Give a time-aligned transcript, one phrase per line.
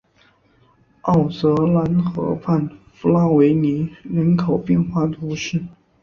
[1.03, 5.63] 奥泽兰河畔弗拉维尼人口变化图示